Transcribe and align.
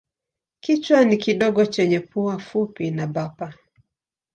Kichwa 0.59 1.05
ni 1.05 1.17
kidogo 1.17 1.65
chenye 1.65 1.99
pua 1.99 2.39
fupi 2.39 2.91
na 2.91 3.07
bapa. 3.07 3.53